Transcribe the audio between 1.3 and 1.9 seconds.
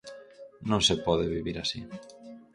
vivir así.